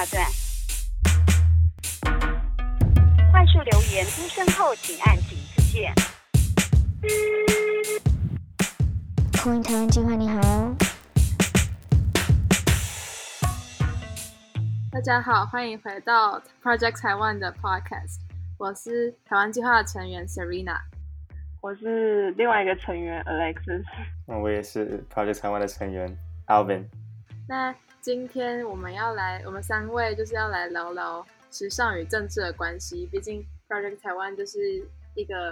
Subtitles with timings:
[0.00, 0.24] 挂断。
[3.30, 5.92] 快速留言出声后，请按井字键。
[9.42, 10.40] 空运台湾计划，你好。
[14.90, 18.20] 大家好，欢迎回到 Project 台湾的 Podcast。
[18.56, 20.78] 我是台湾计划的成员 Serena，
[21.60, 23.84] 我是另外一个成员 Alexis。
[24.26, 26.86] 那我也是 Project 台湾的成员 Alvin。
[27.46, 33.06] 那今天我们要来，我们三位就是要来聊聊时尚与政治的关系。
[33.12, 34.82] 毕竟 Project 台湾就是
[35.14, 35.50] 一个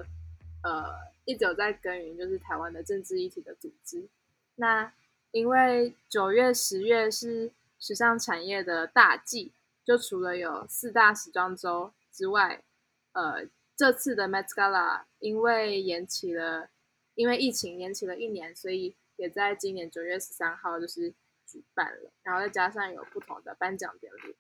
[0.63, 0.85] 呃
[1.27, 4.09] 一直有在耕耘就是台湾的政治议题的组织。
[4.57, 4.91] 那
[5.33, 9.53] 因为九月、十月是时尚产业的大季，
[9.85, 12.63] 就除了有四大时装周之外，
[13.13, 16.71] 呃，这次的 Met Gala 因为延期了，
[17.15, 21.13] 因为疫情延期了一年，所以也在今年九月十三号就是
[21.49, 22.11] 举办了。
[22.23, 24.37] 然后再加上有不同的颁奖典礼，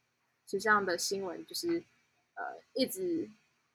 [0.47, 1.83] 时尚的新闻就是
[2.35, 3.29] 呃一直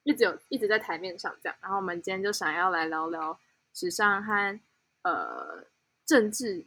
[0.04, 1.56] 一直有一直在台面上这样。
[1.60, 3.38] 然后我们今天就想要来聊聊
[3.72, 4.60] 时尚和
[5.02, 5.66] 呃
[6.06, 6.66] 政治。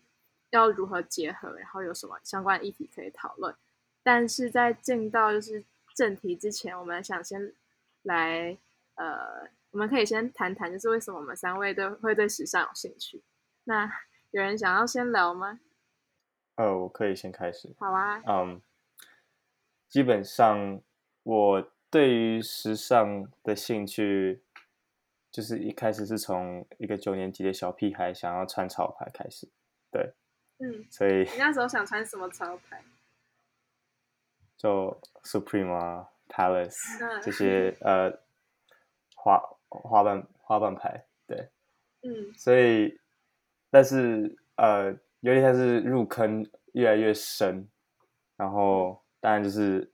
[0.52, 1.58] 要如何结合？
[1.60, 3.54] 然后有什么相关议题可以讨论？
[4.02, 5.62] 但是在进到就是
[5.94, 7.54] 正题之前，我们想先
[8.04, 8.58] 来
[8.95, 13.22] 呃，我们可以先谈谈，就是为什么我们三位都会对时尚有兴趣？
[13.66, 13.92] 那
[14.32, 15.60] 有人想要先聊吗？
[16.58, 17.74] 呃，我可以先开始。
[17.80, 18.22] 好啊。
[18.28, 18.62] 嗯，
[19.88, 20.82] 基本上
[21.24, 24.42] 我对于时尚的兴趣，
[25.32, 29.48] 就是一开始是从一个九年级的小屁孩想要穿潮牌开始，
[29.90, 30.14] 对。
[30.60, 32.84] 嗯，所以你那时候想穿什么潮牌？
[34.58, 38.12] 就 Supreme 啊，Palace 这些呃
[39.16, 41.52] 花花瓣花瓣牌，对，
[42.02, 43.00] 嗯，所以
[43.70, 47.67] 但是呃，有点像是入坑越来越深，
[48.36, 49.92] 然后当然就是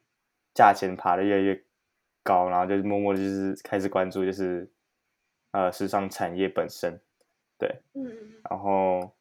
[0.53, 1.63] 价钱爬的越来越
[2.21, 4.69] 高，然后就默默就是开始关注就是
[5.51, 6.99] 呃时尚产业本身，
[7.57, 9.15] 对，嗯嗯，然后。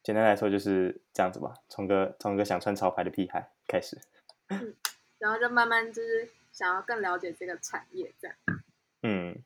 [0.00, 4.00] 简单来说就是这样子吧，从个从个想穿潮牌的屁孩开始，
[4.46, 4.74] 嗯，
[5.18, 8.36] 然后就慢慢就是想要更了解这个产业，这样。
[9.02, 9.36] 嗯，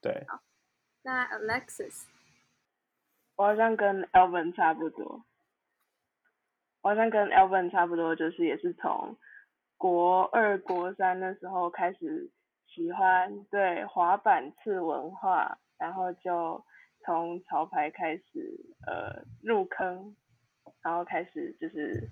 [0.00, 0.24] 对。
[0.28, 0.40] 好，
[1.02, 2.04] 那 Alexis，
[3.36, 5.24] 我好像跟 Alvin 差不多，
[6.82, 9.16] 我好像跟 Alvin 差不多，就是也是从
[9.78, 12.30] 国二、国三的时候开始
[12.66, 16.64] 喜欢对滑板次文化，然后就。
[17.04, 20.16] 从潮牌开始，呃，入坑，
[20.82, 22.10] 然后开始就是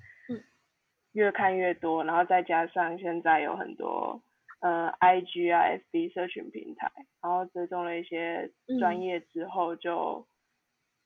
[1.15, 4.23] 越看越多，然后再加上现在有很多
[4.61, 8.49] 呃，I G 啊，F B 社群平台，然后追踪了一些
[8.79, 10.25] 专业之后，就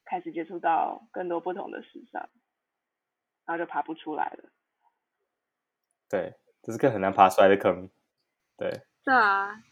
[0.09, 2.29] 开始接触到更多不同的时尚，
[3.45, 4.51] 然后就爬不出来了。
[6.09, 7.91] 对，这是个很难爬出来的坑。
[8.57, 8.83] 对。
[9.05, 9.63] 对啊。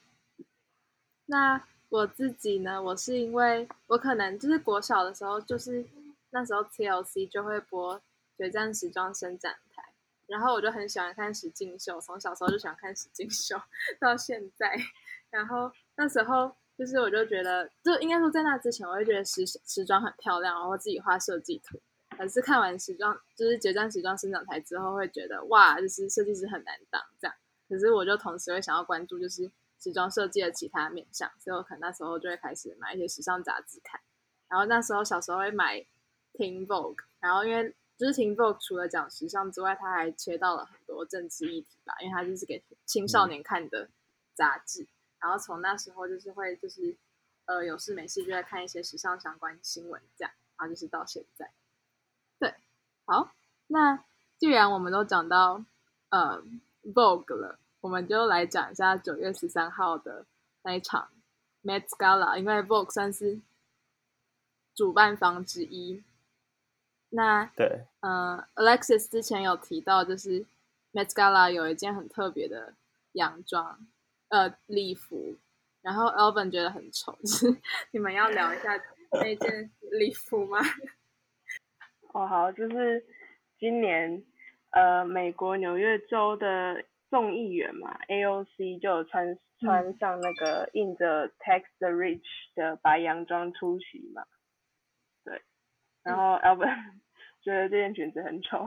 [1.27, 1.67] 那。
[1.89, 5.87] 我自己呢，我是因为我可能就是国小的时候，就是
[6.31, 8.03] 那时候 TLC 就会播
[8.37, 9.85] 决战时装伸展台，
[10.27, 13.57] 然后我就很喜欢看实境秀，从小时候就喜欢看实境秀
[14.01, 14.77] 到现在，
[15.31, 21.81] 然后那时候就是我就觉得，就应该说在那之前，我会觉得时时装很漂亮，然后自己画设计图，
[22.17, 27.35] 可是看完时装就是决战时装生长台之后，会觉得哇，就是设计师很难当这样，
[27.69, 29.51] 可是我就同时会想要关注就是。
[29.79, 34.01] 时装设计的其他面向，所以我可能那时候就会开始买一些时尚杂志看。
[34.49, 35.77] 然后那时候小时候会买
[36.33, 43.91] 《Teen Vogue》，然后因为就是《Teen Vogue》除了讲时尚之外，它还切到了很多政治议题吧，因为它就是给青少年看的
[44.35, 44.87] 杂志。
[45.27, 46.97] 然后从那时候就是会就是
[47.47, 51.51] 呃有事没事就在看一些时尚相关新闻这样，然后就是到现在。
[52.39, 52.55] 对，
[53.05, 53.33] 好，
[53.67, 54.05] 那
[54.39, 55.65] 既然我们都讲到
[56.11, 56.41] 呃
[56.93, 57.59] 《Vogue》了。
[57.83, 60.27] 我们就来讲一下九月十三号的
[60.63, 61.09] 那一场
[61.63, 63.41] Met Gala，因为 Vogue 算是
[64.75, 66.03] 主办方之一。
[67.11, 70.45] 那对，呃，Alexis 之前有提到，就是
[70.93, 72.75] Met Gala 有一件很特别的
[73.13, 73.87] 洋装，
[74.29, 75.37] 呃，礼服，
[75.83, 77.61] 然后 Elvin 觉得很丑，就 是
[77.93, 78.77] 你们要聊一下
[79.13, 80.59] 那件礼服吗？
[82.15, 83.05] 哦，好，就是
[83.59, 84.23] 今年
[84.71, 86.85] 呃，美国纽约州的。
[87.09, 92.21] 众议员嘛，AOC 就穿穿上那个印着 Tax the Rich
[92.57, 94.25] 的白洋装出席嘛，
[95.25, 95.41] 对，
[96.03, 97.01] 然后 Elvin、嗯
[97.43, 98.67] 觉得这件裙子很丑，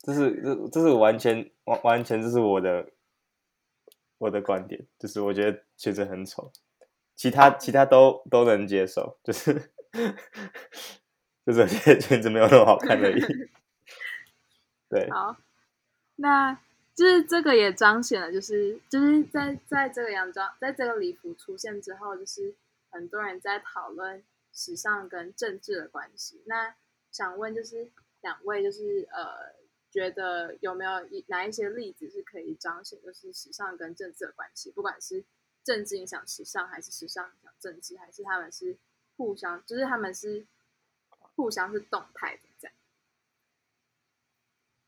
[0.00, 2.90] 这是这这是完全完完全这是我的
[4.24, 6.50] 我的观点，就是我觉得裙子很丑，
[7.14, 9.70] 其他其他都都能接受，就是
[11.44, 13.20] 就是裙子没有那么好看而已。
[14.88, 15.36] 对，好，
[16.16, 16.58] 那
[16.94, 22.54] 就是这个也彰显了，就是就是在在这个洋装，在这个礼服出现之后，就是
[22.90, 24.24] 很多人在讨论
[24.54, 26.42] 时尚跟政治的关系。
[26.46, 26.74] 那
[27.12, 27.90] 想问就是
[28.22, 29.52] 两位，就是呃，
[29.94, 34.72] 觉得有没有一哪一些例子是可以彰显，就是时尚跟政治的关系？
[34.72, 35.24] 不管是
[35.62, 38.76] 政治影响时尚，还是时尚影响政治，还是他们是
[39.16, 40.44] 互相，就是他们是
[41.36, 42.76] 互相是动态的这样。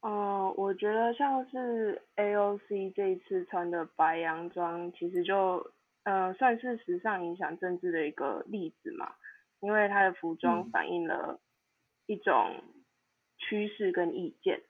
[0.00, 9.14] 哦、我觉得像是 AOC 这一次穿的白洋装，其实就呃算是时尚影响政治的一个例子嘛，
[9.60, 11.40] 因为它的服装嗯反映了
[12.06, 12.64] 一种
[13.38, 14.62] 趋势跟意见。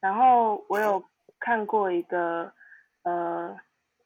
[0.00, 1.04] 然后我有
[1.40, 2.52] 看过一个
[3.02, 3.58] 呃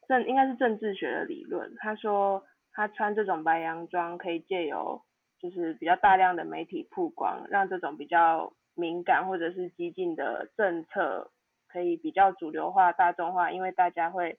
[0.08, 5.02] 政应该是政治学的理论，他说他穿这种白洋装可以借由
[5.38, 11.30] 就是比较大量的媒体曝光，让这种比较敏感或者是激进的政策
[11.68, 14.38] 可以比较主流化、大众化，因为大家会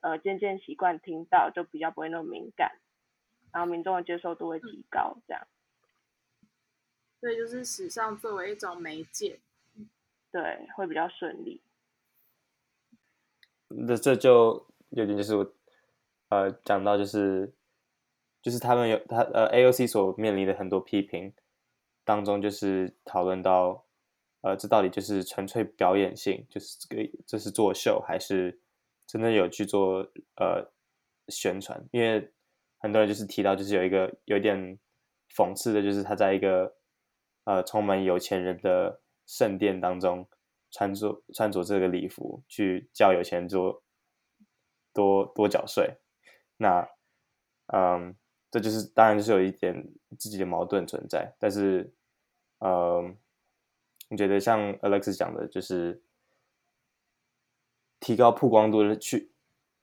[0.00, 2.72] 呃渐渐习惯听到，就比较不会那么敏感，
[3.52, 5.46] 然后民众的接受度会提高，这样。
[7.20, 9.38] 所以就是时尚作为一种媒介，
[10.32, 11.62] 对会比较顺利。
[13.86, 15.52] 这这就有点就是我
[16.30, 17.54] 呃讲到就是
[18.42, 21.32] 就是他们有他呃 AOC 所面临的很多批评
[22.04, 23.84] 当中，就是讨论到
[24.40, 28.60] 呃这到底就是纯粹表演性，就是这个这是作秀，还是
[29.06, 30.00] 真的有去做
[30.36, 30.72] 呃
[31.28, 31.86] 宣传？
[31.92, 32.32] 因为
[32.78, 34.78] 很多人就是提到就是有一个有点
[35.30, 36.74] 讽刺的，就是他在一个
[37.44, 40.28] 呃充满有钱人的圣殿当中。
[40.74, 43.82] 穿着穿着这个礼服去叫有钱人多
[44.94, 45.98] 多多缴税，
[46.56, 46.88] 那
[47.66, 48.16] 嗯，
[48.50, 49.86] 这就是当然就是有一点
[50.18, 51.92] 自己的矛盾存在，但是
[52.60, 53.02] 呃，
[54.08, 56.02] 我觉得像 Alex 讲的，就是
[58.00, 59.30] 提高曝光度的去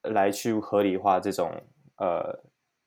[0.01, 1.51] 来去合理化这种
[1.97, 2.43] 呃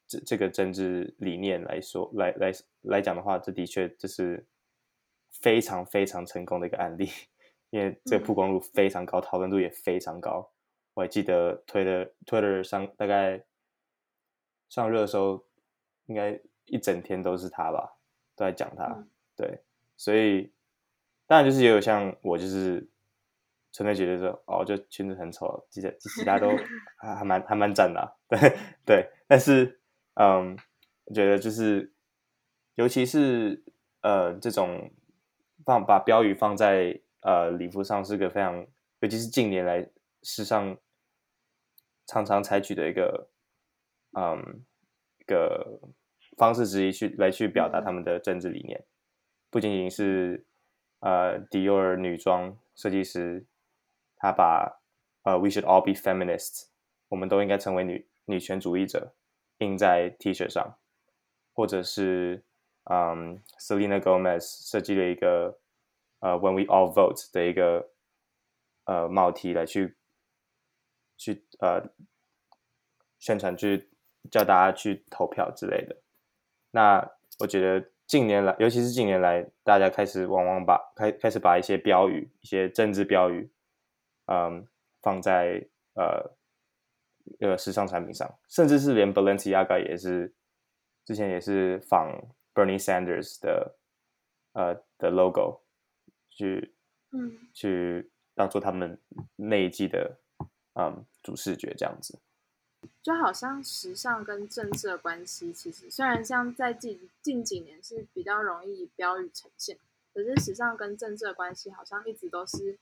[0.08, 4.44] 这这个政治理念来说来来来讲的话，这的确这是
[5.32, 7.08] 非常非常成功的一个案例。
[7.70, 10.52] 因为这个曝光度非常高，讨论度也非常高。
[10.94, 13.42] 我还记得推的 Twitter 上大概
[14.68, 15.42] 上热搜，
[16.04, 17.96] 应该一整天都是他吧，
[18.36, 18.84] 都在讲他。
[18.86, 19.58] 嗯对，
[19.96, 20.52] 所以
[21.26, 22.86] 当然就是也有像我，就是
[23.72, 26.50] 纯粹觉得说，哦，就裙子很丑，其实其他都
[27.00, 29.10] 还还蛮还蛮赞的、啊， 对对。
[29.26, 29.80] 但是，
[30.20, 30.54] 嗯，
[31.06, 31.90] 我觉得就是，
[32.74, 33.64] 尤其是
[34.02, 34.90] 呃这种
[35.64, 38.66] 放把标语放在呃礼服上是个非常，
[39.00, 39.88] 尤其是近年来
[40.22, 40.76] 时尚
[42.06, 43.28] 常常采取的一个
[44.16, 44.64] 嗯
[45.18, 45.80] 一个
[46.36, 48.84] 方式之一去来去表达他们的政治理念，
[49.50, 50.44] 不仅仅是
[51.00, 53.46] 呃迪奥尔女装设计师，
[54.16, 54.80] 他把
[55.24, 56.68] 呃 We should all be feminists，
[57.08, 59.14] 我们都应该成为女女权主义者，
[59.58, 60.76] 印在 T 恤上，
[61.52, 62.44] 或者是
[62.84, 65.58] 嗯 Selena Gomez 设计了一个
[66.20, 67.90] 呃 When we all vote 的一个
[68.84, 69.96] 呃帽 T 来去
[71.16, 71.82] 去呃
[73.18, 73.88] 宣传，去
[74.30, 75.96] 叫大家去投票之类的。
[76.72, 77.08] 那
[77.38, 83.48] 我觉得近年来，尤其是近年来，大家开始往往把开开始把一些标语、一些政治标语，
[84.26, 84.66] 嗯，
[85.00, 86.30] 放在呃
[87.40, 90.34] 呃时尚产品上，甚至是连 Balenciaga 也是
[91.04, 92.20] 之前也是仿
[92.54, 93.76] Bernie Sanders 的
[94.52, 95.62] 呃的 logo
[96.30, 96.74] 去
[97.10, 98.98] 嗯，去当做他们
[99.36, 100.18] 那一季的
[100.74, 102.18] 嗯主视觉这样子。
[103.00, 109.78] 就好像时尚跟政治的关系，其实虽然像在近近几年是比较容易以标语呈现，
[110.12, 112.76] 可是时尚跟政治的关系好像一直都是，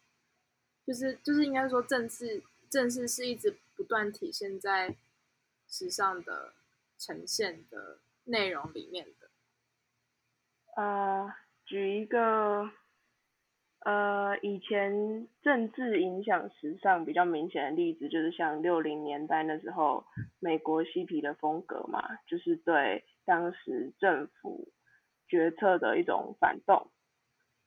[0.86, 4.96] 就是就是应该说政治政治是一直不断体现在
[5.68, 6.54] 时尚的
[6.96, 9.19] 呈现的内容里面的。
[10.76, 11.32] 呃，
[11.66, 12.68] 举一个
[13.80, 20.04] 呃以前政治影响时尚比较明显的例子，就是像六零年代那时候
[20.38, 24.72] 美国嬉皮的风格嘛，就是对当时政府
[25.28, 26.90] 决策的一种反动。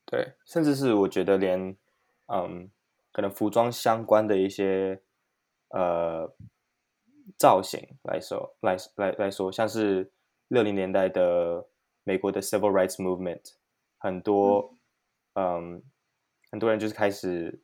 [0.05, 1.77] 对，甚至是我觉得连
[2.27, 2.69] 嗯，
[3.11, 5.01] 可能服装相关的一些
[5.69, 6.29] 呃
[7.37, 10.11] 造型来说，来来来说，像是
[10.47, 11.67] 六零年代的
[12.03, 13.53] 美国的 Civil Rights Movement，
[13.97, 14.77] 很多
[15.33, 15.83] 嗯。
[16.51, 17.63] 很多人就是开始，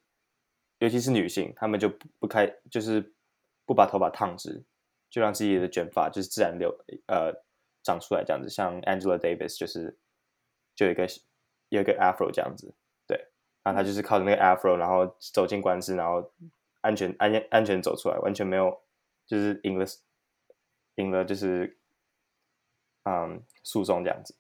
[0.80, 3.14] 尤其是女性，她们就不不开，就是
[3.64, 4.66] 不把头发烫直，
[5.12, 7.32] 就让自己的卷发就是自然流呃
[7.84, 9.96] 长出来这样子，像 Angela Davis 就是
[10.76, 11.06] 就有一个
[11.70, 12.74] 有一个 Afro 这样子，
[13.06, 13.16] 对，
[13.62, 16.34] 然后她就是靠着那个 afro，然后走进官司，然后
[16.82, 18.76] 安全安安全走出来，完全没有
[19.28, 19.86] 就是赢了
[20.96, 21.79] 赢了就是
[23.04, 24.36] 嗯诉讼这样子。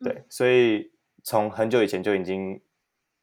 [0.00, 2.60] 对，所以从很久以前就已经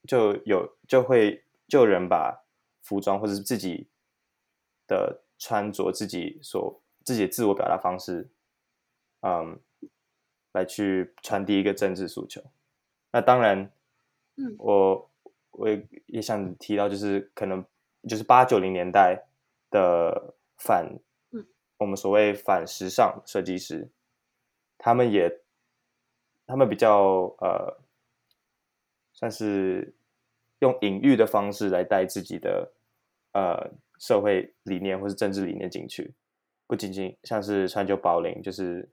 [0.07, 2.43] 就有就会就人把
[2.81, 3.87] 服装或者是自己
[4.87, 8.29] 的穿着、自己所自己的自我表达方式，
[9.21, 9.59] 嗯，
[10.53, 12.41] 来去传递一个政治诉求。
[13.11, 13.71] 那当然，
[14.37, 15.11] 嗯，我
[15.51, 17.63] 我也也想提到，就是可能
[18.07, 19.27] 就是八九零年代
[19.69, 20.87] 的反，
[21.31, 21.45] 嗯，
[21.77, 23.89] 我们所谓反时尚设计师，
[24.81, 25.39] 他们也。
[26.47, 27.79] 他们比较呃，
[29.13, 29.95] 算是
[30.59, 32.73] 用隐喻的方式来带自己的
[33.31, 36.13] 呃社会理念或是政治理念进去，
[36.67, 38.89] 不仅仅像是川久保玲，就是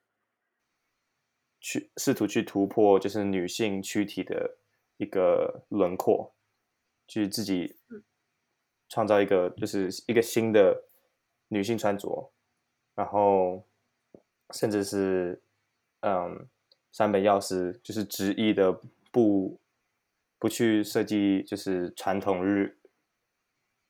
[1.58, 4.58] 去试图去突破就是女性躯体的
[4.98, 6.32] 一个轮廓，
[7.08, 7.76] 去自己
[8.88, 10.84] 创造一个就是一个新的
[11.48, 12.30] 女性穿着，
[12.94, 13.66] 然后
[14.54, 15.42] 甚至是
[16.00, 16.48] 嗯。
[16.90, 18.72] 三本药师就是执意的
[19.12, 19.60] 不
[20.38, 22.76] 不去设计，就是传统日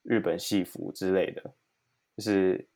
[0.02, 1.54] 日本戏服之类的，
[2.16, 2.68] 就是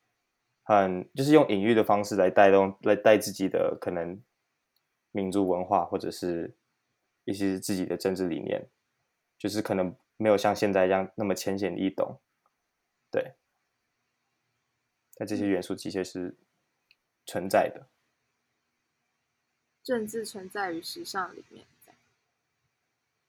[0.62, 4.23] 很就是用隐喻的方式来带动来带自己的可能
[5.11, 6.55] 民族文化或者是
[7.25, 8.67] 一些自己的政治理念，
[9.37, 12.19] 就是可能没有像现在一样那么浅显易懂，
[13.11, 13.35] 对，
[15.17, 16.39] 但这些元素的确是
[17.27, 17.89] 存在的。
[19.83, 21.67] 政治存在于时尚里面，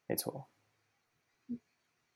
[0.05, 0.47] 没错。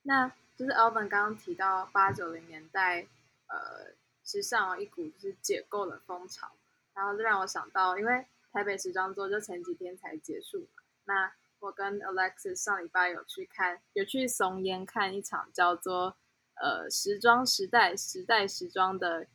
[0.04, 3.08] 那就是 Alvin 刚刚提到八九零年代，
[3.48, 6.52] 呃，时尚一股就是解构的风潮，
[6.94, 16.16] 然后就让我想到，因为台北时装周就前几天才结束嘛，那我跟 Alexis 上礼拜有去看，有去松烟看一场叫做
[16.62, 19.26] 呃时装时代时代时装的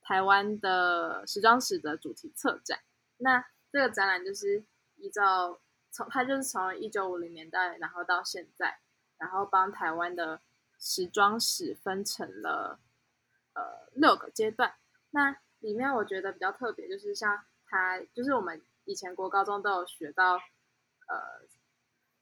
[0.00, 2.80] 台湾的时装史的主题策展，
[3.16, 3.44] 那。
[3.72, 4.62] 这个展览就是
[4.96, 5.58] 依照
[5.90, 8.78] 从它就是从一九五零年代，然后到现在，
[9.16, 10.40] 然后帮台湾的
[10.78, 12.78] 时装史分成了
[13.54, 14.74] 呃六个阶段。
[15.10, 21.46] 那里面我觉得比较特别，就是像它就是我们以前国高中都有学到，呃，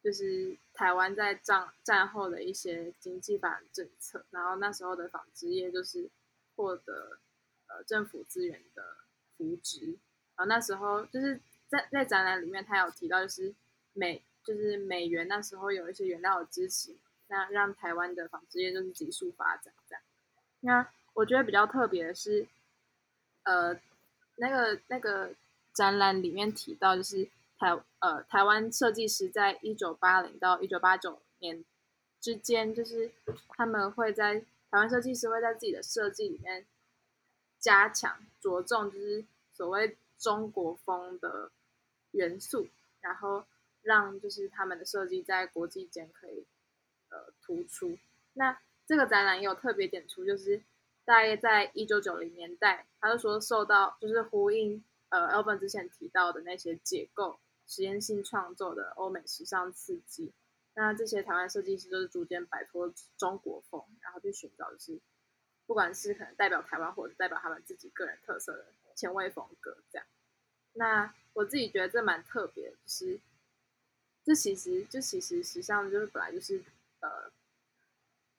[0.02, 6.08] 就是台湾在战战后的一些经济发展政策，然后那时候的纺织业就是
[6.54, 7.18] 获得
[7.66, 8.98] 呃政府资源的
[9.36, 9.98] 扶植。
[10.46, 13.54] 那时候就是在在展览里面，他有提到，就是
[13.92, 16.96] 美就是美元那时候有一些原料的支持，
[17.28, 20.02] 那让台湾的纺织业就是急速发展这样。
[20.60, 22.46] 那我觉得比较特别的是，
[23.42, 23.78] 呃，
[24.36, 25.34] 那个那个
[25.72, 27.28] 展览里面提到，就是
[27.58, 31.64] 台呃台湾设计师在一九八零到一九八九年
[32.20, 33.10] 之间，就是
[33.48, 36.66] 他们会在台湾设计师会在自己的设计里面
[37.58, 39.96] 加强着重，就是所谓。
[40.20, 41.50] 中国风的
[42.10, 42.68] 元素，
[43.00, 43.44] 然后
[43.80, 46.46] 让就是他们的设计在国际间可以
[47.08, 47.98] 呃突出。
[48.34, 50.62] 那这个展览也有特别点出，就是
[51.04, 60.32] 大约在一九九零年代，他就说受到就是呼应呃 Elvin 之前提到的那些解构、实验性创作的欧美时尚刺激。
[60.74, 65.00] 那这些台湾设计师就是逐渐摆脱中国风，然后去寻找就是
[65.66, 68.66] 不管是可能代表台湾或者代表他们自己个人特色的。
[69.00, 70.06] 前卫风格这样，
[70.74, 73.18] 那我自己觉得这蛮特别，就是
[74.22, 76.62] 这其实就其实时尚就是本来就是
[77.00, 77.32] 呃，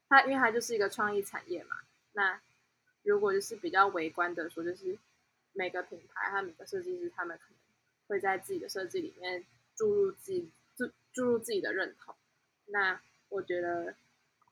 [0.07, 1.77] 它因为它就是一个创意产业嘛。
[2.13, 2.39] 那
[3.01, 4.99] 如果就是比较微观的说，就是
[5.53, 7.57] 每个品牌和每个设计师他们可能
[8.05, 9.43] 会在自己的设计里面
[9.75, 12.15] 注入自己注注入自己的认同。
[12.67, 13.95] 那我觉得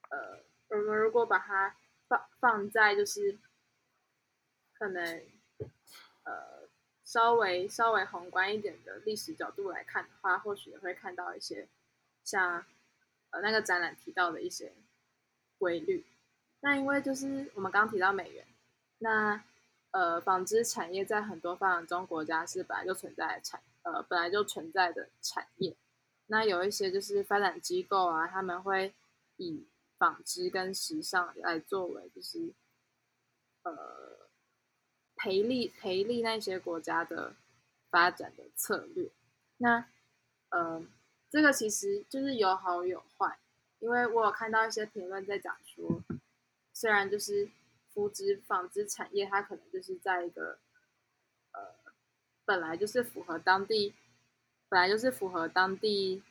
[0.10, 0.39] 呃，
[0.70, 1.75] 我们如果把它
[2.08, 3.38] 放放在就是
[4.74, 5.24] 可能。
[6.29, 6.69] 呃，
[7.03, 11.67] 稍微稍微宏观一点的历史角度来看的话，或许也会看到一些
[12.24, 12.63] 像
[13.31, 14.71] 呃那个展览提到的一些
[15.57, 16.05] 规律。
[16.59, 18.45] 那因为就是我们刚提到美元，
[19.00, 19.43] 那
[19.89, 25.75] 呃纺织产业在很多发展中国家是本来就存在产呃本来就存在的产业。
[26.27, 28.93] 那有一些就是发展机构啊，他们会
[29.38, 29.65] 以
[29.98, 32.53] 纺织跟时尚来作为就是
[33.63, 34.28] 呃。
[35.21, 37.35] 培力培力那些国家的
[37.89, 39.11] 发展的策略，
[39.57, 39.85] 那
[40.47, 40.81] 呃，
[41.29, 43.38] 这个其实就是有好有坏，
[43.79, 46.01] 因为我有看到一些评论在讲说，
[46.73, 47.49] 虽然就是
[47.93, 50.57] 扶植纺织产业，它可能就是在一个
[51.51, 51.75] 呃，
[52.45, 53.93] 本来就是符合当地，
[54.69, 56.23] 本来就是符合当地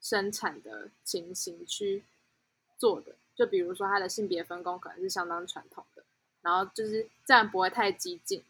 [0.00, 2.02] 生产的情形去
[2.76, 3.14] 做的。
[3.36, 6.04] 就比如说它的性别分工可能是相当传统的，
[6.42, 8.44] 然后就是这样不会太激进，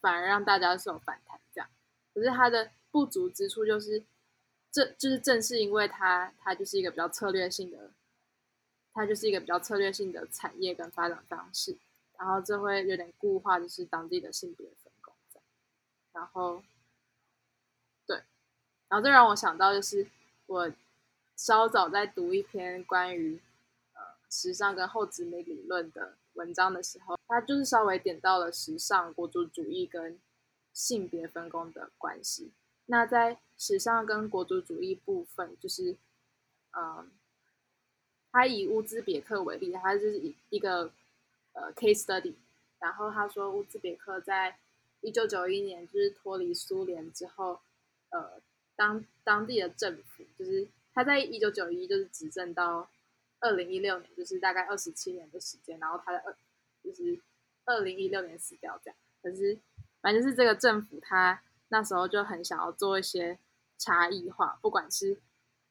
[0.00, 1.68] 反而让大家受反弹这样。
[2.12, 4.02] 可是它的不足之处就是，
[4.70, 7.90] 这就是正是因为它它就是一个比较策略性的，
[8.92, 11.76] 它就是一个比较策略性的产业跟发展方式，
[12.18, 15.44] 然后这会有点固化，就是当地的性别分工这样。
[16.12, 16.62] 然后，
[18.06, 18.16] 对，
[18.88, 20.06] 然后这让我想到就是
[20.46, 20.72] 我
[21.36, 23.40] 稍早在读一篇关于
[23.94, 24.14] 呃。
[24.30, 30.20] 时尚跟后殖美理论的文章的时候，他就是稍微点到了时尚、国族主义跟
[30.72, 32.52] 性别分工的关系。
[32.86, 35.96] 那在时尚跟国族主义部分，就是，
[36.72, 37.10] 嗯，
[38.30, 40.92] 他以乌兹别克为例，他就是一一个
[41.52, 42.34] 呃 case study。
[42.78, 44.58] 然后他说，乌兹别克在
[45.00, 47.60] 一九九一年就是脱离苏联之后，
[48.10, 48.40] 呃，
[48.76, 52.88] 当当地的政府就是他在一九九一就是执政到。
[53.44, 56.34] 二零一六年就是大概二十七年的时间，然后他的二
[56.82, 57.20] 就是
[57.66, 58.96] 二零一六年死掉这样。
[59.22, 59.58] 可是
[60.00, 63.38] 反正是这个政府，他那时候就很想要做一些
[63.76, 65.20] 差异化，不管是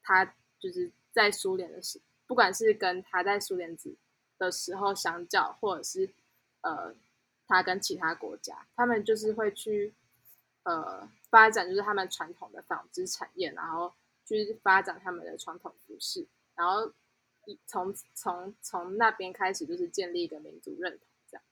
[0.04, 0.24] 他
[0.60, 3.96] 就是在苏联的时，不管是跟他在苏联子
[4.38, 6.08] 的时候相较，或者是
[6.62, 6.94] 呃
[7.48, 9.96] 他跟其他国家，他们就是会去
[10.62, 13.92] 呃发展就是他们传统的纺织产业，然后
[14.28, 16.94] 去发展他们的传统服饰，然后。
[17.66, 21.44] 从从从那边开始，就是建立一个民族认同这样。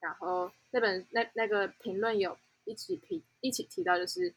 [0.00, 4.32] 然后那本那那个评论有一起提一起提到，就是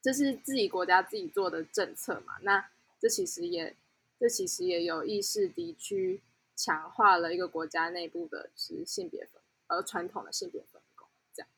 [0.00, 2.38] 这是自己国家自己做的政策嘛。
[2.42, 3.74] 那这其实也
[4.18, 6.20] 这其实也有意识地去
[6.54, 11.48] 强化了一个国家内部的是性别分而传统的性别分工这样。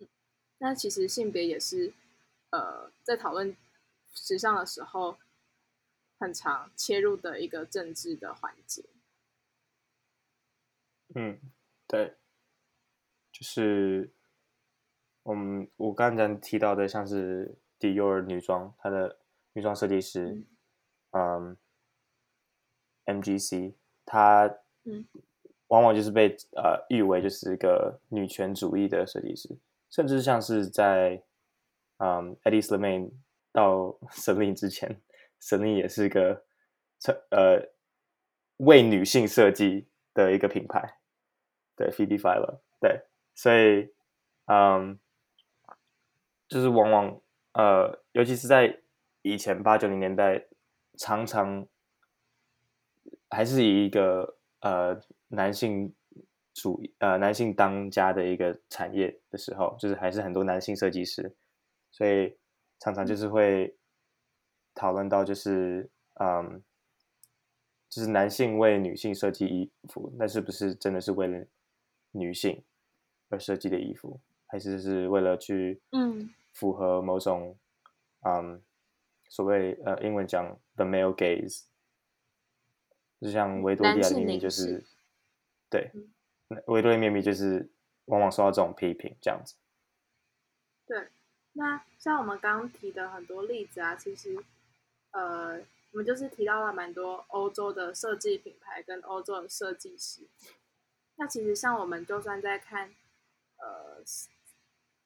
[0.00, 0.08] 嗯，
[0.58, 1.92] 那其实性别也是
[2.50, 3.56] 呃在讨论
[4.12, 5.18] 时尚的时候。
[6.22, 8.84] 很长切入的一个政治的环节。
[11.16, 11.40] 嗯，
[11.88, 12.14] 对，
[13.32, 14.08] 就是
[15.24, 19.18] 我们我刚才提到的，像是 Dior 女装，它的
[19.54, 20.46] 女装设计师，
[21.10, 21.56] 嗯
[23.06, 23.74] ，MGC，
[24.06, 24.46] 她
[24.84, 25.04] 嗯，
[25.66, 29.58] 往往就是被呃誉为就是一个女权主义的设计师，
[29.90, 31.20] 甚至像是在
[31.96, 33.10] 嗯 Eddie Slimane
[33.50, 35.02] 到 神令之前。
[35.42, 36.44] 神力也是个，
[37.30, 37.68] 呃，
[38.58, 41.00] 为女性设计的一个品牌，
[41.74, 43.02] 对 f e d i f i 了，对，
[43.34, 43.92] 所以，
[44.46, 45.00] 嗯，
[46.46, 47.20] 就是往往，
[47.54, 48.82] 呃，尤其是在
[49.22, 50.46] 以前八九零年代，
[50.96, 51.66] 常常
[53.28, 55.92] 还是以一个呃男性
[56.54, 61.34] 主呃男性当家的一个产业的时候，就是还是很多男性设计师，
[61.90, 62.38] 所以
[62.78, 63.76] 常常就是会。
[64.74, 66.62] 讨论到就是，嗯，
[67.88, 71.46] 就是男性为女性设计衣服，那是不是真的是为了
[72.12, 72.62] 女性
[73.28, 77.54] 而设计的衣服，还是是为了去嗯符合某种
[78.20, 78.62] 嗯
[79.28, 81.64] 所谓呃英文讲 the male gaze，
[83.20, 84.82] 就像维多利亚秘密就是
[85.68, 85.90] 对，
[86.66, 87.70] 维多利亚秘密就是
[88.06, 89.54] 往往受到这种批评这样子。
[90.86, 91.08] 对，
[91.52, 94.42] 那像我们刚刚提的很多例子啊，其实。
[95.12, 95.60] 呃，
[95.92, 100.26] 我们就是提到了蛮多欧洲的设计品牌跟欧洲的设计师。
[101.16, 102.94] 那其实像我们就算在看，
[103.58, 104.02] 呃，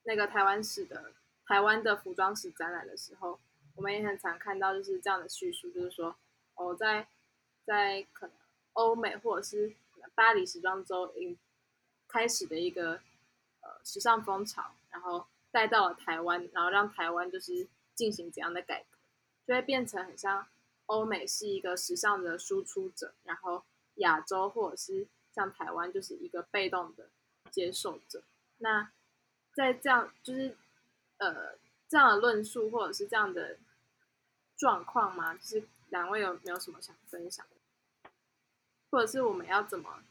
[0.05, 1.12] 那个台湾史的
[1.45, 3.38] 台湾的服装史展览的时候，
[3.75, 6.16] 我们也很常看到就是这样的叙述，就是说，
[6.55, 7.09] 哦，在
[7.64, 8.37] 在可能
[8.75, 9.75] 欧美或者是
[10.14, 11.37] 巴黎时装周 in
[12.07, 13.01] 开始的一个
[13.61, 18.96] 呃时尚风潮，然后带到了台湾，然后让台湾就是进行怎样的改革。
[19.47, 20.45] 就会变成很像
[20.87, 23.63] 欧美是一个时尚的输出者，然后
[23.97, 27.09] 亚洲或者是像台湾就是一个被动的
[27.51, 28.25] 接受者。
[28.59, 28.91] 那
[29.55, 30.57] 在这样就是
[31.19, 31.57] 呃
[31.89, 33.57] 这样的论述或者是这样的
[34.57, 35.35] 状况吗？
[35.35, 38.11] 就是两位有没有什么想分享的？
[38.91, 40.03] 或者是我们要怎么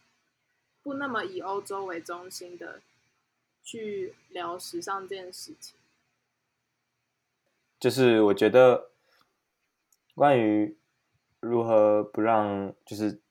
[0.82, 2.82] 不那么以欧洲为中心的
[3.62, 5.76] 去聊时尚这件事情？
[7.78, 8.92] 就是我觉得。
[10.16, 10.78] 关于
[11.42, 13.22] 如何不让就是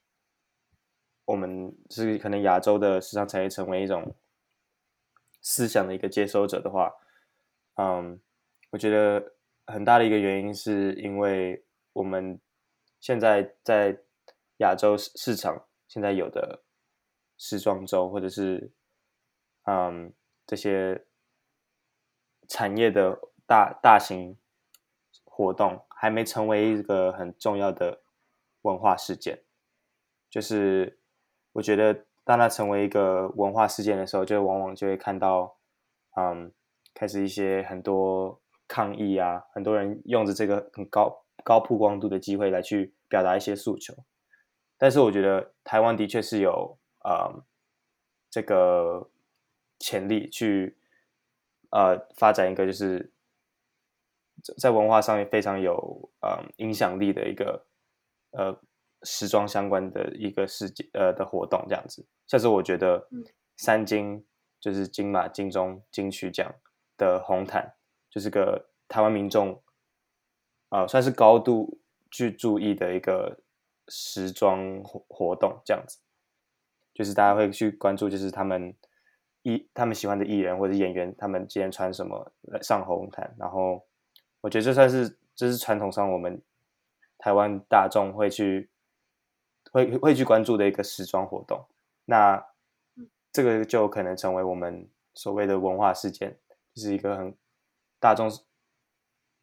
[1.25, 4.15] 我们是可能亚洲的时尚产业成为一种
[5.41, 6.93] 思想的一个接收者的话，
[7.77, 8.21] 嗯，
[8.71, 9.33] 我觉得
[9.67, 12.39] 很大的一个原因是因为我们
[13.01, 13.99] 现在在
[14.59, 16.63] 亚洲市场现在有的
[17.39, 18.71] 时装周或者是
[19.63, 20.13] 嗯
[20.47, 21.07] 这些
[22.47, 24.37] 产业的大大型
[25.25, 25.83] 活动。
[26.05, 28.03] 还没成为一个很重要的
[28.61, 29.43] 文化事件。
[30.29, 30.99] 就是
[31.53, 35.57] 我觉得，当它成为一个文化事件的时候，就往往就会看到，
[36.15, 36.53] 嗯，
[36.93, 38.39] 开始一些很多
[38.69, 43.95] 抗议啊，很多人用着这个很高高曝光度的机会来去表达一些诉求。
[44.77, 47.43] 但是我觉得台湾的确是有呃
[48.29, 49.09] 这个
[49.79, 50.77] 潜力去
[51.71, 53.11] 呃发展一个就是
[54.59, 57.67] 在文化上面非常有呃影响力的一个
[58.31, 58.61] 呃。
[59.07, 63.07] 时装相关的一个事件呃的活动这样子，像是我觉得
[63.55, 64.25] 三金
[64.59, 66.51] 就是金马、金钟、金曲奖
[66.97, 67.75] 的红毯，
[68.09, 69.63] 就是个台湾民众
[70.71, 73.43] 啊算是高度去注意的一个
[73.89, 75.99] 时装活活动这样子，
[76.95, 78.75] 就是大家会去关注，就是他们
[79.43, 83.87] 艺他们喜欢的艺人或者演员，他们今天穿什么来上红毯，然后
[84.45, 86.39] 我觉得这算是这是传统上我们
[87.17, 88.69] 台湾大众会去。
[89.73, 91.67] 会会去关注的一个时装活动，
[92.05, 92.41] 那
[93.33, 96.39] 这个就可能成为我们所谓的文化事件，
[96.73, 97.37] 就是一个很
[97.99, 98.31] 大众，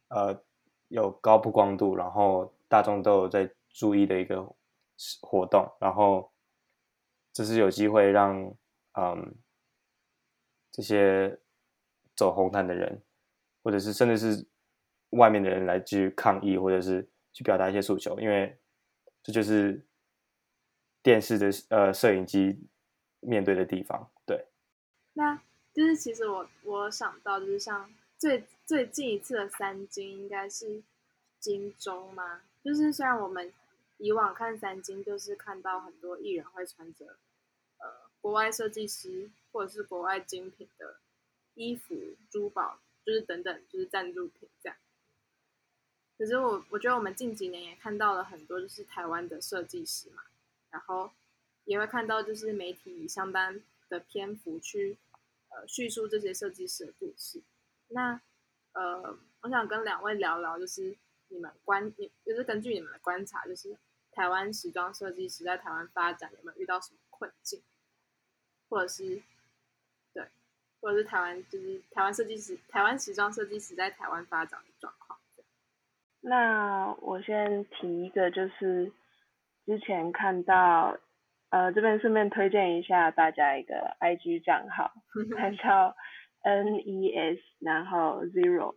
[0.07, 0.41] 呃，
[0.87, 4.41] 有高曝光度，然后大众都有在注意的一个
[5.19, 6.31] 活动，然后
[7.33, 8.55] 这是有机会让
[8.93, 9.35] 嗯
[10.71, 11.37] 这些
[12.15, 13.03] 走红毯的人，
[13.63, 14.47] 或者是甚至是
[15.11, 18.57] 外面的人来去抗议，或者是去表达一些诉求，因为
[19.23, 19.85] 这就是。
[21.03, 22.69] 电视的呃摄影机
[23.21, 24.45] 面对的地方，对，
[25.13, 25.41] 那
[25.73, 30.83] 就是其实我我想到就是像最最近一次的三金应该是
[31.39, 32.43] 金钟吗？
[32.63, 33.51] 就是虽然我们
[33.97, 37.17] 以往看三金，就是看到很多艺人会穿着
[37.79, 40.97] 呃国外设计师或者是国外精品的
[41.55, 41.95] 衣服、
[42.29, 44.77] 珠宝，就是等等就是赞助品这样。
[46.21, 50.21] 可是我我觉得我们近几年也看到了很多就是台湾的设计师嘛。
[50.69, 51.09] 然后
[51.65, 54.99] 也会看到，就是媒体以相当的篇幅去
[55.49, 57.41] 呃叙述这些设计师的故事。
[57.87, 58.21] 那
[58.73, 60.95] 呃，我想跟两位聊聊，就是
[61.29, 61.91] 你们观，
[62.23, 63.75] 就是根据你们的观察，就是
[64.11, 67.63] 台湾时装设计师在台湾发展有没有遇到什么困境，
[68.69, 69.23] 或者是
[70.13, 70.29] 对，
[70.79, 75.19] 或者是台湾就是台湾设计师，台湾时装设计师在台湾发展的状况。
[76.21, 78.91] 那我先提一个，就是。
[79.63, 80.97] 之前看到，
[81.51, 84.91] 呃，这边顺便推荐一下大家一个 IG 账号，
[85.37, 85.95] 它叫
[86.43, 88.75] NES 然后 Zero，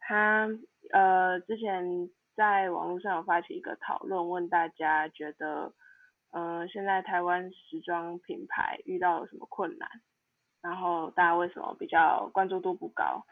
[0.00, 0.48] 他
[0.92, 5.72] 呃之前在网络上有发起一个讨论，问大家觉得，
[6.32, 9.88] 呃，现在台湾时装品牌遇到了什么困难，
[10.60, 13.24] 然后大家为什么比较关注度不高？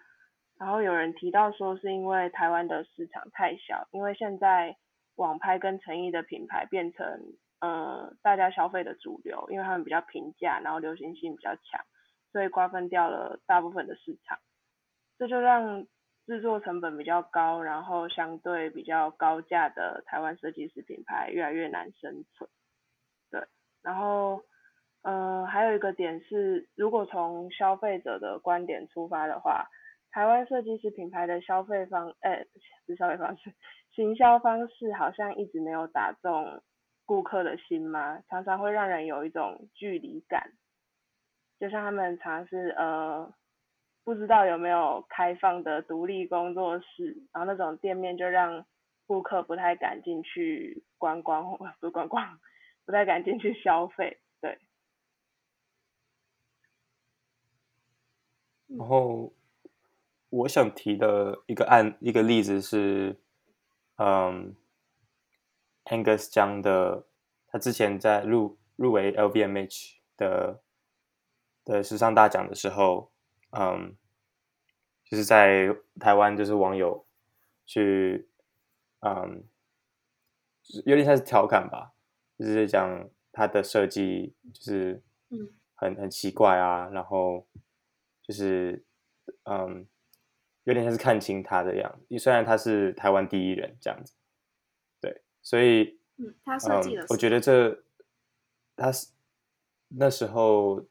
[0.64, 4.76] 然后有人提到说是因为台湾的市场太小，因为现在。
[5.16, 7.06] 网拍跟诚意的品牌变成
[7.60, 11.80] 呃大家消费的主流，因为他们比较平价，然后流行性比较强，
[12.32, 14.40] 所以瓜分掉了大部分的市场，
[15.16, 15.86] 这就让
[16.26, 22.50] 制作成本比较高，然后相对比较高价的台湾设计师品牌越来越难生存。
[23.30, 23.46] 对，
[23.84, 24.42] 然后
[25.02, 29.68] 呃还有一个点是，如果从消费者的观点出发的话，
[30.14, 32.46] 台湾设计师品牌的消费方，哎，
[32.86, 33.52] 是消费方式。
[33.90, 36.62] 行销方式好像一直没有打中
[37.04, 38.22] 顾客的心吗？
[38.28, 40.52] 常常会让人有一种距离感，
[41.58, 43.34] 就像他们尝试呃，
[44.04, 48.64] 不知道有没有开放的独立工作室，然后那种店面就让
[49.08, 52.38] 顾客不太敢进去观光， 不观光，
[52.86, 54.60] 不太敢进去消费，对。
[58.68, 59.32] 然后
[60.38, 63.20] 我想提的一个案一个例子是。
[63.96, 64.56] 嗯
[65.84, 67.06] ，Angus 江的，
[67.46, 70.60] 他之前在入入围 LVMH 的
[71.64, 73.12] 的时尚大奖的时候，
[73.50, 73.94] 嗯，
[75.04, 77.06] 就是在台湾就是网友
[77.64, 78.28] 去，
[78.98, 79.44] 嗯，
[80.84, 81.92] 有点像是调侃吧，
[82.36, 87.46] 就是讲他的设计就是嗯很很奇怪啊，然后
[88.22, 88.84] 就是
[89.44, 89.86] 嗯。
[90.64, 94.14] 有点像是看清他的样子，虽然他是台湾第一人这样子，
[95.00, 97.82] 对，所以，嗯，他设计的，我觉得这
[98.74, 99.08] 他是
[99.88, 100.82] 那时候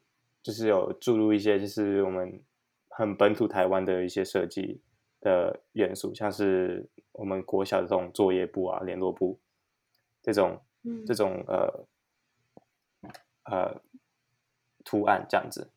[0.42, 2.40] 就是有注入一些就是我们
[2.88, 4.80] 很本土台湾的一些设计
[5.20, 9.40] 的元素，像是我们国小的这种作业簿啊、联络簿
[10.22, 10.62] 这种，
[11.04, 11.84] 这种呃
[13.46, 13.80] 呃
[14.84, 15.68] 图案这样子，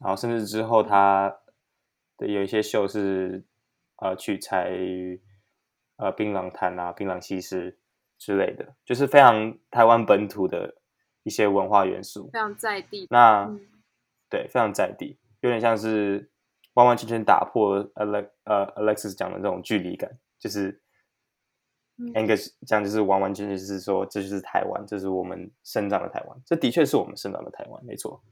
[0.00, 1.36] 然后甚至之后他。
[2.26, 3.44] 有一些秀是，
[3.96, 5.20] 呃，取材于，
[5.96, 7.78] 呃槟榔摊啊、槟榔西施
[8.18, 10.74] 之类的，就是非常台湾本土的
[11.22, 12.28] 一些文化元素。
[12.32, 13.06] 非常在地。
[13.10, 13.60] 那、嗯
[14.28, 16.30] 对，非常在地，有点像是
[16.74, 20.80] 完完全全打破 Alex 呃 Alexis 讲的这种距离感，就是
[21.98, 28.22] 嗯 Angus 讲就是完完全全是说这就是台湾，这是我们生长的台湾，这的确是我们生长的台湾，没错。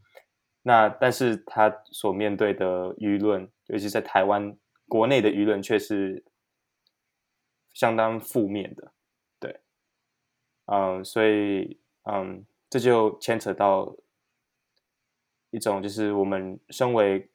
[0.63, 6.25] 那但是他所面对的舆论，尤其在台湾国内的舆论，却是
[7.73, 8.93] 相当负面的，
[9.39, 9.61] 对，
[10.67, 13.95] 嗯，所以嗯，这就牵扯到
[15.51, 17.31] 一种就是我们身为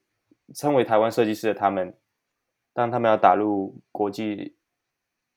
[0.54, 1.98] 身为台湾设计师的他们，
[2.74, 4.58] 当他们要打入国际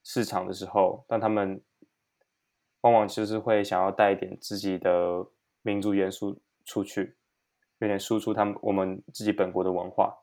[0.03, 1.63] 市场的时候，当他们
[2.81, 5.27] 往往就是会想要带一点自己的
[5.63, 7.17] 民族元素出去，
[7.79, 10.17] 有点输出他们我们自己本国的文化，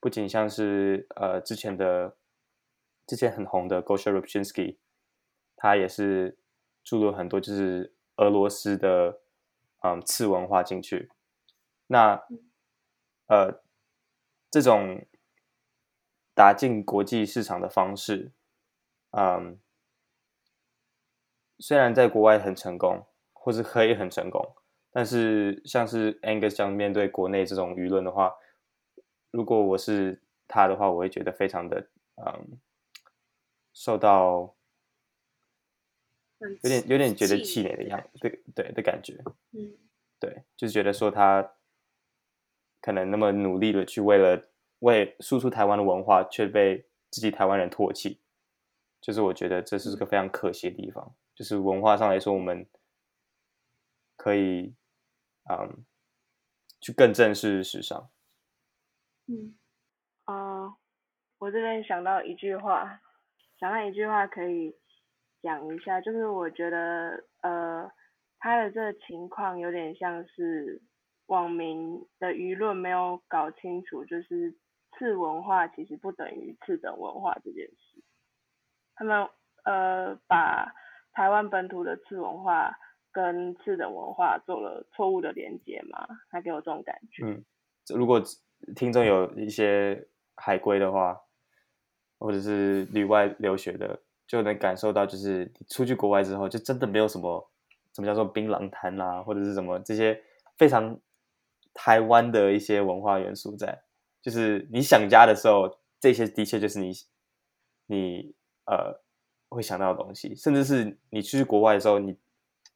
[0.00, 2.16] 不仅像是呃之前的
[3.06, 4.76] 之前很红的 Gosha Rubchinsky，
[5.56, 6.38] 他也是
[6.84, 9.20] 注入很多就是俄罗斯的
[9.82, 11.10] 嗯次文化进去。
[11.86, 12.22] 那
[13.26, 13.62] 呃，
[14.50, 15.06] 这种
[16.34, 18.32] 打进国际市场的方式，
[19.10, 19.58] 嗯，
[21.58, 24.54] 虽然在国外很成功，或是可以很成功，
[24.90, 28.34] 但是像是 Angus 这样面对国内这种舆论的话，
[29.30, 32.58] 如果我是他的话，我会觉得非常的嗯，
[33.74, 34.54] 受到
[36.38, 39.22] 有点有点觉得气馁馁的样子，对对的感觉。
[39.52, 39.76] 嗯
[40.20, 41.54] 对，就是觉得说他
[42.80, 48.20] 可能那么努力的去为了为输出台湾的文化，却被自己台湾人唾弃，
[49.00, 51.14] 就是我觉得这是个非常可惜的地方。
[51.36, 52.68] 就是文化上来说，我们
[54.16, 54.74] 可以
[55.48, 55.84] 嗯
[56.80, 58.10] 去更正视时尚。
[59.28, 59.54] 嗯
[60.24, 60.74] 啊，
[61.38, 63.00] 我这边想到一句话，
[63.60, 64.74] 想到一句话可以
[65.42, 67.90] 讲一下，就是我觉得呃，
[68.38, 70.82] 他的这个情况有点像是
[71.26, 74.56] 网民的舆论没有搞清楚，就是
[74.96, 78.02] 次文化其实不等于次等文化这件事。
[78.94, 79.28] 他们
[79.64, 80.72] 呃把
[81.12, 82.76] 台湾本土的次文化
[83.12, 87.24] 跟次等文化做了错误的连接嘛，他给我这种感觉。
[87.24, 87.44] 嗯，
[87.94, 88.20] 如果
[88.76, 91.20] 听众有一些海归的话，
[92.18, 97.50] 或者是旅外留学的，就能感受到，就是出去国外之后，就真的没有什么
[97.94, 100.20] 什么叫做槟榔摊啦，或者是什么这些
[100.56, 100.98] 非常
[101.72, 103.82] 台湾的一些文化元素在。
[104.20, 106.92] 就是你想家的时候，这些的确就是你
[107.86, 108.34] 你
[108.66, 109.00] 呃
[109.48, 112.16] 会想到的东西，甚至是你出去国外的时候，你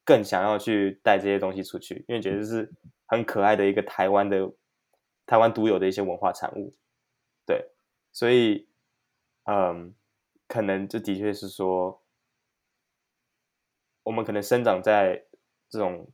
[0.05, 2.71] 更想要去带这些东西出去，因为觉得是
[3.05, 4.49] 很可爱的一个台湾的
[5.25, 6.73] 台湾独有的一些文化产物。
[7.45, 7.69] 对，
[8.11, 8.67] 所以
[9.45, 9.93] 嗯，
[10.47, 12.01] 可能这的确是说，
[14.03, 15.25] 我们可能生长在
[15.69, 16.07] 这种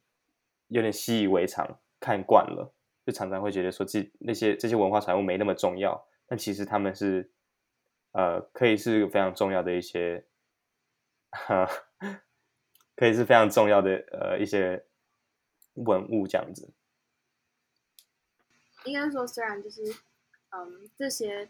[0.68, 2.74] 有点习以为常、看惯了，
[3.06, 7.32] 就常常会觉得说自那些这些文化产物没那么重要，但其实他们是
[8.14, 10.26] 呃，可以是非常重要的一些，
[12.96, 14.84] 可以是非常重要的呃一些
[15.74, 16.74] 文物这样子。
[18.90, 19.96] 应该说，虽然就是
[20.50, 21.50] 嗯这些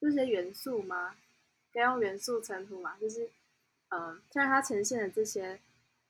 [0.00, 1.16] 这些元素吗？
[1.72, 2.96] 该用元素称呼嘛？
[2.98, 3.30] 就是
[3.88, 5.60] 嗯，虽然它呈现的这些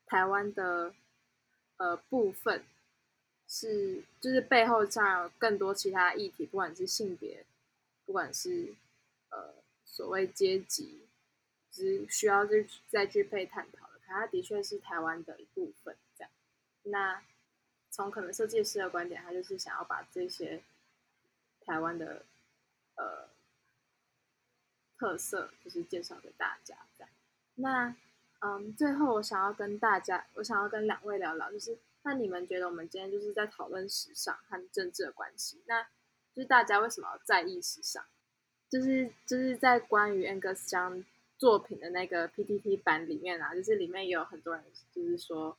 [0.07, 0.95] 台湾的
[1.79, 2.65] 呃部分
[3.49, 7.45] 是，就是背后上有更多其他议题，不管是性别，
[8.05, 8.75] 不管是
[9.31, 11.07] 呃所谓阶级，
[11.71, 13.95] 就是需要去再去被探讨的。
[13.99, 16.31] 可它的确是台湾的一部分，这样。
[16.83, 17.23] 那
[17.95, 20.61] 从可能设计师的观点，他就是想要把这些
[21.65, 22.27] 台湾的
[22.97, 23.29] 呃
[24.99, 26.77] 特色，就是介绍给大家。
[26.99, 27.11] 这样，
[27.55, 27.95] 那
[28.41, 35.85] 嗯，最后我想要跟大家，我想要跟两位聊聊，就是那你们觉得我们今天就是在讨论时尚和政治的关系，那
[36.35, 38.05] 就是大家为什么要在意时尚？
[38.69, 41.05] 就是就是在关于 Angus 江
[41.39, 45.57] 作品的那个 PTT 版里面啊，就是里面也有很多人就是说。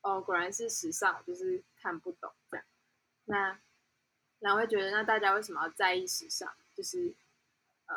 [0.00, 2.66] 哦，果然是时尚，就是看不懂这样。
[3.24, 3.58] 那
[4.40, 6.52] 两位觉得，那大家为什么要在意时尚？
[6.74, 7.14] 就是
[7.86, 7.96] 呃，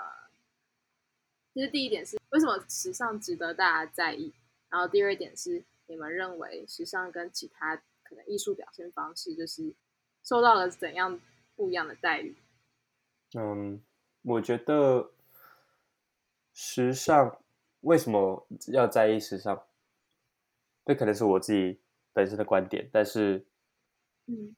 [1.53, 4.33] 就是第一点是为什么时尚值得大家在意？
[4.69, 9.73] 然后第二点是你们认为时尚跟其他可能艺术表现方式，就是
[10.23, 11.19] 受到了怎样
[11.55, 12.35] 不一样的待遇？
[13.33, 13.81] 嗯，
[14.23, 15.11] 我觉得
[16.53, 17.39] 时尚
[17.81, 19.63] 为什么要在意时尚？
[20.83, 21.79] 这可能是我自己
[22.11, 23.45] 本身的观点，但是，
[24.27, 24.55] 嗯，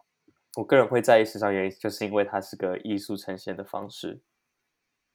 [0.56, 4.21] 我个人会在意时尚原因，就是因为它是个艺术呈现的方式。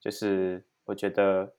[0.00, 1.54] 就是我觉得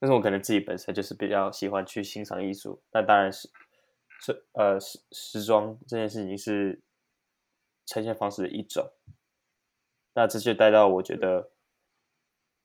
[0.00, 3.48] 但是我可能自己本身就是比较喜欢去欣赏艺术，那当然是
[4.20, 6.82] 这呃时时装这件事情是
[7.86, 8.92] 呈现方式的一种。
[10.14, 11.52] 那这就带到我觉得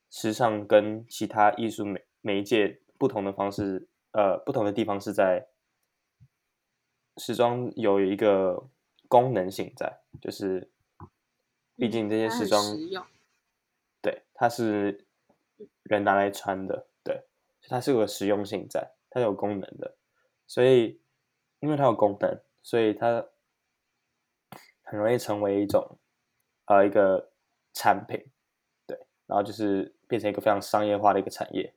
[0.09, 5.47] 时尚跟其他艺术媒媒介不同的方式，呃，不同的地方是在
[7.17, 8.67] 时装有一个
[9.07, 10.69] 功能性在，就是
[11.75, 12.63] 毕竟这些时装
[14.01, 15.05] 对，它是
[15.83, 17.23] 人拿来穿的，对，
[17.63, 19.97] 它是有个实用性在，它有功能的，
[20.45, 21.01] 所以
[21.59, 23.27] 因为它有功能，所以它
[24.83, 25.97] 很容易成为一种
[26.65, 27.31] 呃一个
[27.73, 28.25] 产品，
[28.85, 31.73] 对，然后就是变成一个非常商业化的一个产业，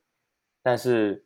[0.61, 1.25] 但是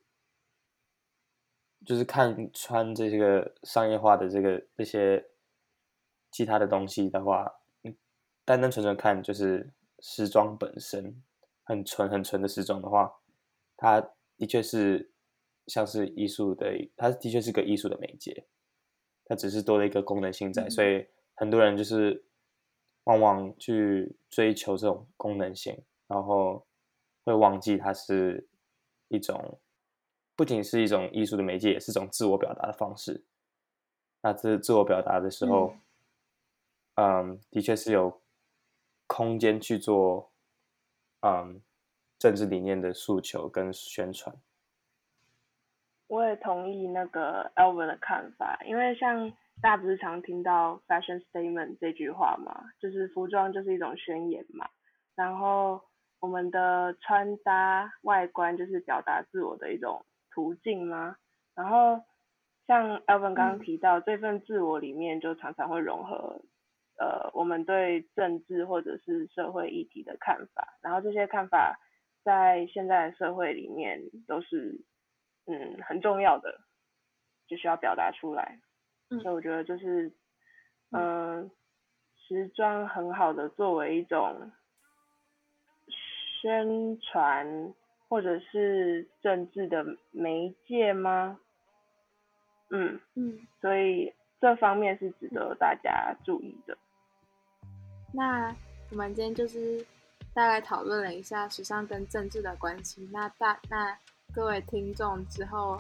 [1.85, 5.23] 就是看穿这些个商业化的这个这些
[6.35, 7.49] 其他的东西的话，
[7.83, 7.95] 嗯
[8.43, 11.23] 单单纯纯看就是时装本身
[11.63, 13.09] 很纯很纯的时装的话，
[13.77, 14.01] 它
[14.35, 15.09] 的确是
[15.67, 18.47] 像是艺术的，它的确是个艺术的媒介，
[19.23, 22.25] 它只是多了一个功能性在，所以很多人就是
[23.05, 26.67] 往往去追求这种功能性，然后
[27.23, 28.45] 会忘记它是
[29.07, 29.57] 一种
[30.35, 33.23] 不仅是一种艺术的媒介，也是一种自我表达的方式。
[34.21, 35.79] 那这自我表达的时候，嗯，
[37.51, 38.21] 的确是有
[39.07, 40.31] 空间去做，
[41.21, 41.61] 嗯，
[42.17, 44.35] 政治理念的诉求跟宣传。
[46.07, 49.29] 我也同意那个 Elvin 的看法，因为像
[49.61, 54.69] 大家不是常听到 fashion statement 这句话嘛，就是服装就是一种宣言嘛，
[55.15, 55.81] 然后
[56.19, 61.17] 我们的穿搭外观就是表达自我的一种途径嘛，
[61.55, 61.99] 然后
[62.67, 66.41] 像 Elvin 刚刚提到、这份自我里面就常常会融合
[66.97, 71.79] 呃我们对政治或者是社会议题的看法，然后这些看法
[72.23, 74.79] 在现在的社会里面都是
[75.47, 76.61] 嗯很重要的，
[77.47, 78.59] 就需要表达出来。
[79.09, 80.11] 嗯所以我觉得就是
[80.91, 81.51] 嗯、呃
[82.27, 84.51] 时装很好的作为一种
[86.41, 87.71] 宣传
[88.07, 91.39] 或者是政治的媒介吗？
[92.71, 96.75] 嗯，嗯，所以这方面是值得大家注意的。
[98.15, 98.55] 那
[98.91, 99.85] 我们今天就是
[100.33, 103.07] 大概讨论了一下时尚跟政治的关系。
[103.11, 103.97] 那大那
[104.33, 105.77] 各位听众之后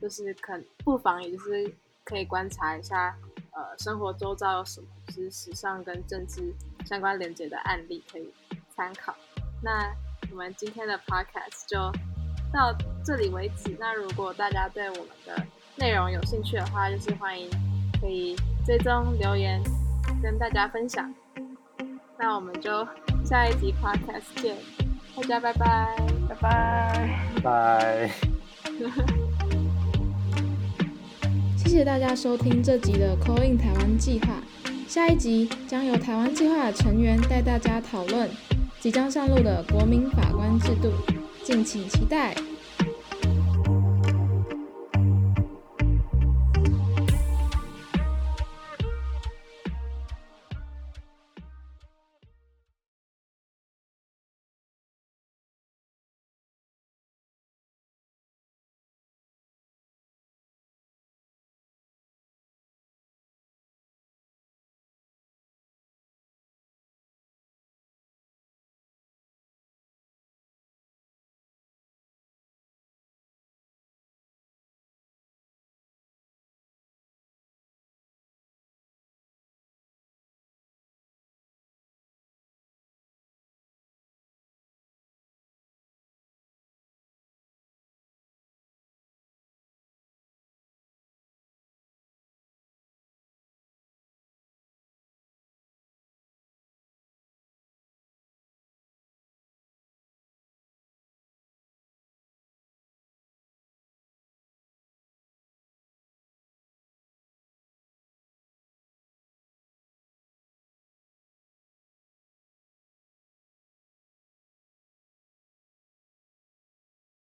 [0.00, 1.72] 就是可不妨也就是
[2.04, 3.16] 可以观察一下，
[3.52, 8.32] 呃，生活周遭有什么就是时尚跟政治相关连接的案例可以
[8.74, 9.14] 参考。
[9.62, 9.90] 那
[10.30, 11.78] 我们今天的 podcast 就
[12.52, 13.76] 到这里为止。
[13.78, 15.46] 那如果大家对我们的
[15.76, 17.50] 内容有兴趣的话，就是欢迎
[18.00, 19.62] 可以追踪留言
[20.22, 21.14] 跟大家分享。
[22.20, 22.84] 那我们就
[23.24, 24.56] 下一集 podcast 见，
[25.14, 25.96] 大家拜拜。
[26.28, 27.30] 拜拜。
[27.42, 28.10] 拜。
[31.56, 34.42] 谢谢大家收听这集的 Call in 台湾计划。
[34.88, 38.28] 下一集将由台湾计划的成员带大家讨论
[38.80, 40.90] 即将上路的国民法官制度，
[41.44, 42.34] 敬请期待。